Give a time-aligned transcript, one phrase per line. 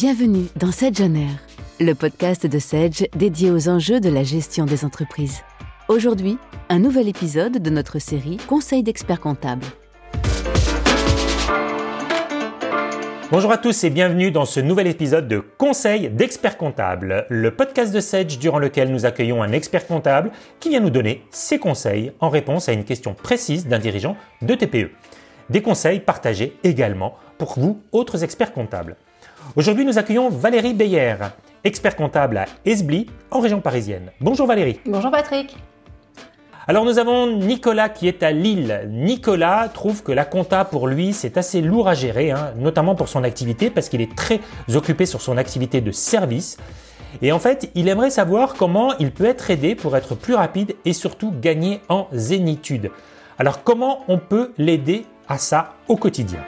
[0.00, 1.02] Bienvenue dans Sedge
[1.80, 5.42] le podcast de Sedge dédié aux enjeux de la gestion des entreprises.
[5.88, 6.38] Aujourd'hui,
[6.68, 9.66] un nouvel épisode de notre série Conseil d'experts comptables.
[13.32, 17.92] Bonjour à tous et bienvenue dans ce nouvel épisode de Conseil d'experts comptables, le podcast
[17.92, 20.30] de Sedge durant lequel nous accueillons un expert comptable
[20.60, 24.54] qui vient nous donner ses conseils en réponse à une question précise d'un dirigeant de
[24.54, 24.92] TPE.
[25.50, 28.96] Des conseils partagés également pour vous, autres experts comptables.
[29.56, 31.16] Aujourd'hui, nous accueillons Valérie Beyer,
[31.64, 34.10] expert comptable à Esbly, en région parisienne.
[34.20, 34.78] Bonjour Valérie.
[34.84, 35.56] Bonjour Patrick.
[36.66, 38.86] Alors nous avons Nicolas qui est à Lille.
[38.90, 43.08] Nicolas trouve que la compta pour lui c'est assez lourd à gérer, hein, notamment pour
[43.08, 44.40] son activité parce qu'il est très
[44.74, 46.58] occupé sur son activité de service.
[47.22, 50.76] Et en fait, il aimerait savoir comment il peut être aidé pour être plus rapide
[50.84, 52.90] et surtout gagner en zénitude.
[53.38, 56.40] Alors comment on peut l'aider à ça au quotidien?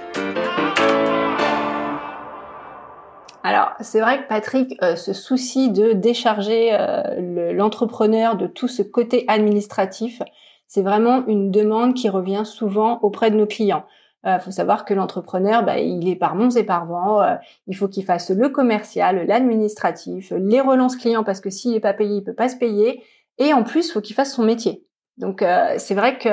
[3.43, 8.83] Alors, c'est vrai que Patrick euh, se soucie de décharger euh, l'entrepreneur de tout ce
[8.83, 10.21] côté administratif.
[10.67, 13.87] C'est vraiment une demande qui revient souvent auprès de nos clients.
[14.25, 17.23] Il euh, faut savoir que l'entrepreneur, bah, il est par monts et par vents.
[17.67, 21.95] il faut qu'il fasse le commercial, l'administratif, les relances clients parce que s'il n'est pas
[21.95, 23.03] payé, il peut pas se payer.
[23.39, 24.85] Et en plus, il faut qu'il fasse son métier.
[25.17, 25.45] Donc
[25.77, 26.29] c'est vrai que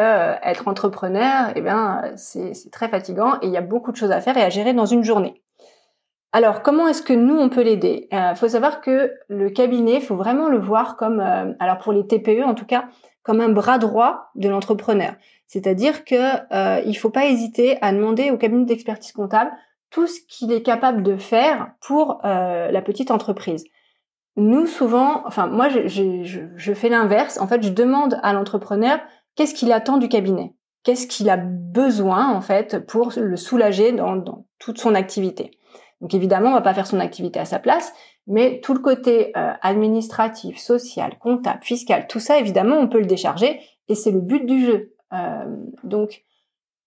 [0.46, 4.22] être entrepreneur, eh bien c'est très fatigant et il y a beaucoup de choses à
[4.22, 5.42] faire et à gérer dans une journée.
[6.34, 8.08] Alors, comment est-ce que nous, on peut l'aider?
[8.12, 11.78] Il euh, faut savoir que le cabinet, il faut vraiment le voir comme, euh, alors
[11.78, 12.90] pour les TPE en tout cas,
[13.28, 15.14] comme un bras droit de l'entrepreneur.
[15.48, 16.16] C'est-à-dire que
[16.54, 19.52] euh, faut pas hésiter à demander au cabinet d'expertise comptable
[19.90, 23.66] tout ce qu'il est capable de faire pour euh, la petite entreprise.
[24.38, 27.38] Nous, souvent, enfin moi, je, fais l'inverse.
[27.40, 29.00] En fait, je demande à l'entrepreneur
[29.36, 34.46] qu'est-ce qu'il attend du cabinet, qu'est-ce qu'il a besoin en fait pour le soulager dans
[34.60, 35.52] toute son activité?
[36.02, 37.94] Donc évidemment, on va pas faire son activité à sa place,
[38.28, 43.06] mais tout le côté euh, administratif, social, comptable, fiscal, tout ça, évidemment, on peut le
[43.06, 44.94] décharger et c'est le but du jeu.
[45.14, 45.46] Euh,
[45.84, 46.24] donc,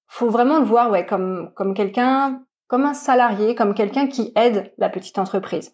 [0.07, 4.73] faut vraiment le voir, ouais, comme comme quelqu'un, comme un salarié, comme quelqu'un qui aide
[4.79, 5.73] la petite entreprise.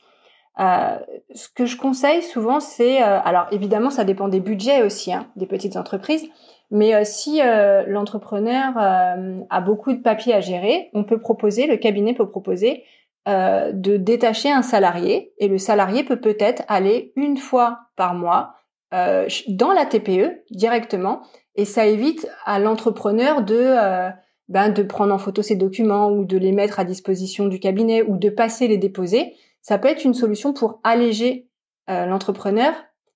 [0.58, 0.98] Euh,
[1.34, 5.26] ce que je conseille souvent, c'est, euh, alors évidemment, ça dépend des budgets aussi, hein,
[5.36, 6.26] des petites entreprises.
[6.72, 7.40] Mais si
[7.86, 12.82] l'entrepreneur a beaucoup de papiers à gérer, on peut proposer, le cabinet peut proposer
[13.28, 18.54] euh, de détacher un salarié et le salarié peut peut-être aller une fois par mois
[18.94, 21.22] euh, dans la TPE directement
[21.56, 24.10] et ça évite à l'entrepreneur de euh,
[24.48, 28.02] ben, de prendre en photo ses documents ou de les mettre à disposition du cabinet
[28.02, 29.34] ou de passer les déposer.
[29.60, 31.48] Ça peut être une solution pour alléger
[31.88, 32.72] l'entrepreneur.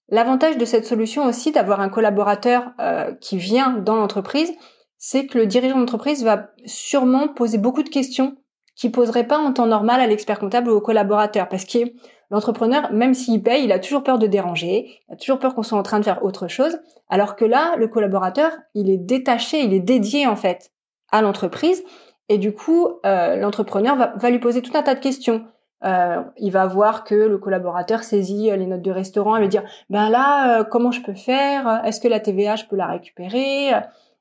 [0.09, 2.72] L'avantage de cette solution aussi d'avoir un collaborateur
[3.21, 4.53] qui vient dans l'entreprise,
[4.98, 8.37] c'est que le dirigeant d'entreprise va sûrement poser beaucoup de questions
[8.81, 11.51] qui poserait pas en temps normal à l'expert comptable ou au collaborateur.
[11.51, 11.79] Parce que
[12.31, 15.63] l'entrepreneur, même s'il paye, il a toujours peur de déranger, il a toujours peur qu'on
[15.63, 16.79] soit en train de faire autre chose,
[17.11, 20.71] alors que là, le collaborateur, il est détaché, il est dédié en fait
[21.13, 21.85] à l'entreprise.
[22.31, 25.45] Et du coup, euh, l'entrepreneur va, lui poser tout un tas de questions.
[25.85, 29.65] Euh, il va voir que le collaborateur saisit les notes de restaurant et va dire
[29.91, 31.83] ben là euh, comment je peux faire?
[31.85, 33.73] Est-ce que la TVA je peux la récupérer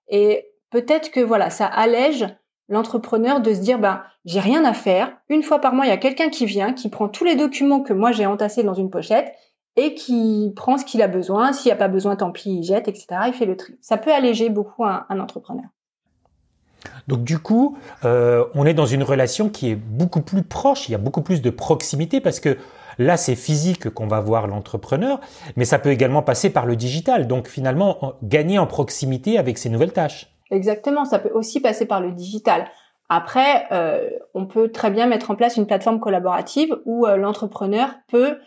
[0.07, 2.25] et peut-être que voilà ça allège
[2.69, 5.11] l'entrepreneur de se dire ben j'ai rien à faire.
[5.27, 7.81] Une fois par mois, il y a quelqu'un qui vient, qui prend tous les documents
[7.81, 9.33] que moi j'ai entassés dans une pochette
[9.75, 11.53] et qui prend ce qu'il a besoin.
[11.53, 13.07] S'il n'y a pas besoin, tant pis, il jette, etc.
[13.27, 13.75] Il fait le tri.
[13.81, 15.65] Ça peut alléger beaucoup un, entrepreneur.
[17.07, 20.93] Donc du coup, euh, on est dans une relation qui est beaucoup plus proche, il
[20.93, 22.57] y a beaucoup plus de proximité parce que
[22.97, 25.19] là c'est physique qu'on va voir l'entrepreneur,
[25.57, 27.27] mais ça peut également passer par le digital.
[27.27, 30.29] Donc finalement, gagner en proximité avec ces nouvelles tâches.
[30.51, 32.65] Exactement, ça peut aussi passer par le digital.
[33.09, 37.89] Après, euh, on peut très bien mettre en place une plateforme collaborative où euh, l'entrepreneur
[38.07, 38.37] peut,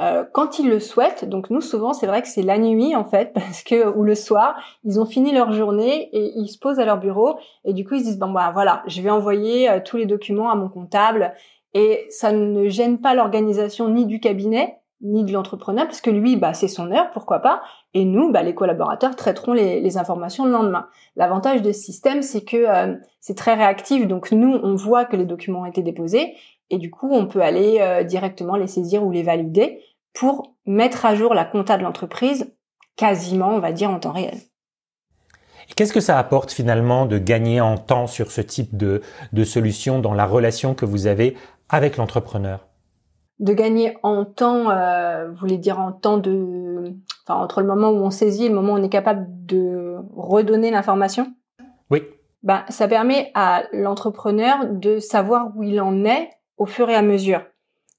[0.00, 3.04] euh, quand il le souhaite, donc nous souvent c'est vrai que c'est la nuit en
[3.04, 6.78] fait, parce que ou le soir, ils ont fini leur journée et ils se posent
[6.78, 9.68] à leur bureau et du coup ils se disent bon bah voilà, je vais envoyer
[9.84, 11.34] tous les documents à mon comptable
[11.74, 16.36] et ça ne gêne pas l'organisation ni du cabinet ni de l'entrepreneur, parce que lui,
[16.36, 17.62] bah, c'est son heure, pourquoi pas,
[17.92, 20.88] et nous, bah, les collaborateurs traiteront les, informations le lendemain.
[21.16, 25.16] L'avantage de ce système, c'est que euh, c'est très réactif, donc nous, on voit que
[25.16, 26.34] les documents ont été déposés,
[26.70, 29.80] et du coup, on peut aller euh, directement les saisir ou les valider
[30.14, 32.54] pour mettre à jour la compta de l'entreprise
[32.96, 34.38] quasiment, on va dire, en temps réel.
[35.76, 39.00] Qu'est-ce que ça apporte finalement de gagner en temps sur ce type de
[39.44, 41.36] solution dans la relation que vous avez
[41.68, 42.66] avec l'entrepreneur?
[43.38, 46.94] De gagner en temps, euh, vous voulez dire en temps de,
[47.26, 49.96] enfin entre le moment où on saisit et le moment où on est capable de
[50.14, 51.32] redonner l'information.
[51.90, 52.04] Oui.
[52.42, 57.02] Ben ça permet à l'entrepreneur de savoir où il en est au fur et à
[57.02, 57.42] mesure.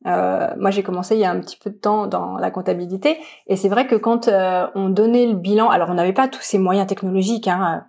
[0.06, 3.20] Euh, moi, j'ai commencé il y a un petit peu de temps dans la comptabilité,
[3.48, 6.42] et c'est vrai que quand euh, on donnait le bilan, alors on n'avait pas tous
[6.42, 7.86] ces moyens technologiques, hein,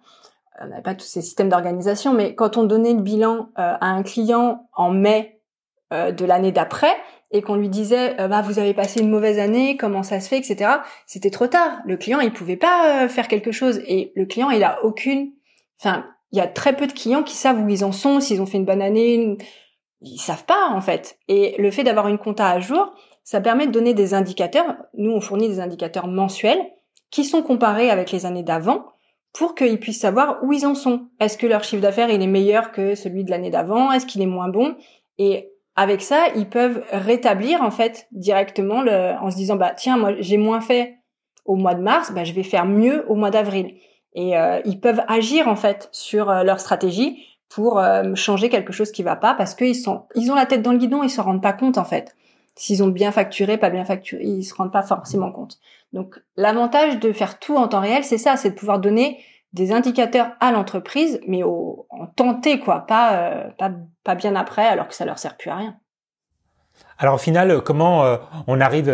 [0.60, 4.04] on n'avait pas tous ces systèmes d'organisation, mais quand on donnait le bilan à un
[4.04, 5.40] client en mai
[5.90, 6.94] de l'année d'après,
[7.34, 10.38] et qu'on lui disait bah vous avez passé une mauvaise année, comment ça se fait,
[10.38, 10.70] etc.
[11.06, 11.80] C'était trop tard.
[11.84, 15.32] Le client il pouvait pas faire quelque chose et le client il a aucune,
[15.78, 18.40] enfin il y a très peu de clients qui savent où ils en sont, s'ils
[18.40, 19.36] ont fait une bonne année,
[20.00, 21.18] ils savent pas en fait.
[21.28, 22.92] Et le fait d'avoir une compta à jour,
[23.22, 24.76] ça permet de donner des indicateurs.
[24.94, 26.60] Nous, on fournit des indicateurs mensuels
[27.10, 28.84] qui sont comparés avec les années d'avant
[29.32, 31.08] pour qu'ils puissent savoir où ils en sont.
[31.20, 33.92] Est-ce que leur chiffre d'affaires il est meilleur que celui de l'année d'avant?
[33.92, 34.76] Est-ce qu'il est moins bon?
[35.18, 38.84] Et avec ça, ils peuvent rétablir en fait directement
[39.20, 40.98] en se disant bah tiens moi j'ai moins fait
[41.44, 43.74] au mois de mars, bah je vais faire mieux au mois d'avril.
[44.14, 48.72] Et euh, ils peuvent agir en fait sur euh, leur stratégie pour euh, changer quelque
[48.72, 51.10] chose qui va pas parce qu'ils sont ils ont la tête dans le guidon ils
[51.10, 52.14] se rendent pas compte en fait.
[52.54, 55.58] S'ils ont bien facturé pas bien facturé ils se rendent pas forcément compte.
[55.92, 59.18] Donc l'avantage de faire tout en temps réel c'est ça c'est de pouvoir donner
[59.54, 62.80] des indicateurs à l'entreprise mais au, en tenter quoi.
[62.86, 63.72] Pas, pas
[64.04, 65.76] pas bien après alors que ça leur sert plus à rien.
[66.98, 68.90] Alors au final comment on arrive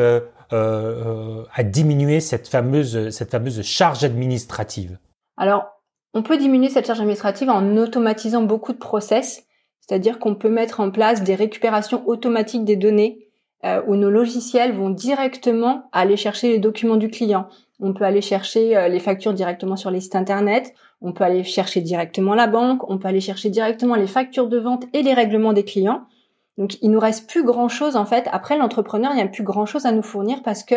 [0.52, 4.98] à diminuer cette fameuse cette fameuse charge administrative?
[5.40, 5.64] Alors,
[6.12, 9.46] on peut diminuer cette charge administrative en automatisant beaucoup de process,
[9.80, 13.26] c'est-à-dire qu'on peut mettre en place des récupérations automatiques des données
[13.64, 17.48] euh, où nos logiciels vont directement aller chercher les documents du client.
[17.80, 21.44] On peut aller chercher euh, les factures directement sur les sites internet, on peut aller
[21.44, 25.14] chercher directement la banque, on peut aller chercher directement les factures de vente et les
[25.14, 26.02] règlements des clients.
[26.58, 28.28] Donc il nous reste plus grand chose en fait.
[28.32, 30.74] Après l'entrepreneur, il n'y a plus grand chose à nous fournir parce que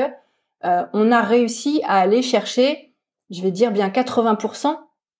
[0.63, 2.93] euh, on a réussi à aller chercher
[3.33, 4.77] je vais dire bien 80%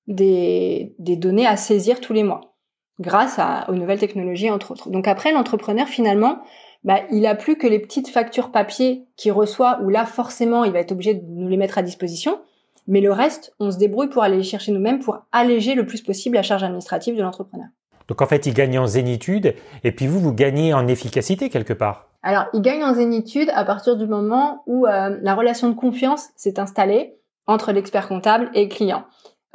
[0.07, 2.55] des, données à saisir tous les mois,
[2.99, 4.89] grâce aux nouvelles technologies entre autres.
[4.89, 6.39] Donc après, l'entrepreneur finalement,
[6.83, 10.71] bah, il a plus que les petites factures papier qu'il reçoit, où là forcément il
[10.71, 12.39] va être obligé de nous les mettre à disposition.
[12.87, 16.01] Mais le reste, on se débrouille pour aller les chercher nous-mêmes pour alléger le plus
[16.01, 17.67] possible la charge administrative de l'entrepreneur.
[18.09, 21.73] Donc en fait, il gagne en zénitude et puis vous, vous gagnez en efficacité quelque
[21.73, 22.09] part.
[22.21, 26.29] Alors, il gagne en zénitude à partir du moment où euh, la relation de confiance
[26.35, 27.15] s'est installée,
[27.47, 29.03] entre l'expert comptable et le client.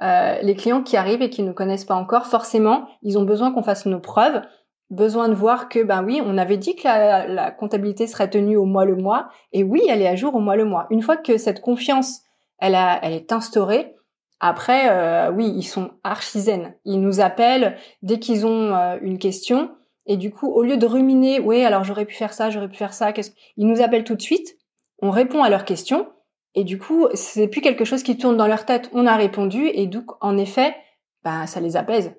[0.01, 3.53] Euh, les clients qui arrivent et qui ne connaissent pas encore, forcément, ils ont besoin
[3.53, 4.43] qu'on fasse nos preuves,
[4.91, 8.65] besoin de voir que, ben oui, on avait dit que la, comptabilité serait tenue au
[8.65, 10.87] mois le mois, et oui, elle est à jour au mois le mois.
[10.91, 12.21] Une fois que cette confiance,
[12.59, 13.95] elle, a, elle est instaurée,
[14.41, 16.41] après, euh, oui, ils sont archi
[16.85, 19.71] Ils nous appellent dès qu'ils ont euh, une question,
[20.07, 22.77] et du coup, au lieu de ruminer, oui, alors j'aurais pu faire ça, j'aurais pu
[22.77, 23.33] faire ça, qu'est-ce...
[23.57, 24.57] ils nous appellent tout de suite,
[25.03, 26.07] on répond à leurs questions,
[26.55, 28.91] et du coup, c'est plus quelque chose qui tourne dans leur tête.
[28.93, 30.75] On a répondu et donc, en effet,
[31.23, 32.13] bah, ça les apaise.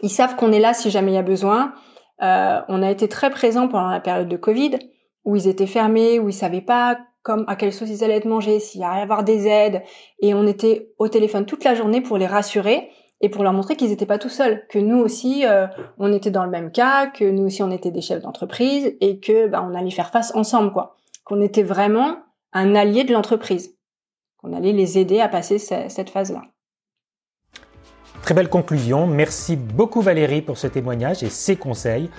[0.00, 1.74] Ils savent qu'on est là si jamais il y a besoin.
[2.22, 4.78] Euh, on a été très présents pendant la période de Covid,
[5.24, 8.26] où ils étaient fermés, où ils savaient pas comme à quelle sauce ils allaient être
[8.26, 9.82] mangés, s'il y allait y avoir des aides,
[10.20, 12.90] et on était au téléphone toute la journée pour les rassurer
[13.22, 15.66] et pour leur montrer qu'ils n'étaient pas tout seuls, que nous aussi euh,
[15.98, 19.20] on était dans le même cas, que nous aussi on était des chefs d'entreprise et
[19.20, 22.18] que bah, on allait faire face ensemble quoi, qu'on était vraiment
[22.52, 23.74] un allié de l'entreprise.
[24.36, 26.42] qu'on allait les aider à passer cette phase-là.
[28.22, 29.06] Très belle conclusion.
[29.06, 32.10] Merci beaucoup Valérie pour ce témoignage et ces conseils.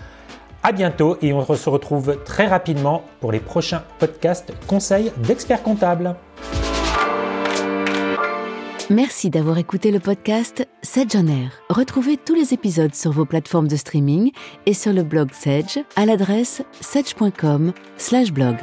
[0.63, 6.15] À bientôt et on se retrouve très rapidement pour les prochains podcasts conseils d'experts comptables.
[8.89, 11.51] Merci d'avoir écouté le podcast Sedge on Air.
[11.69, 14.31] Retrouvez tous les épisodes sur vos plateformes de streaming
[14.67, 18.57] et sur le blog Sedge à l'adresse sedge.com/blog.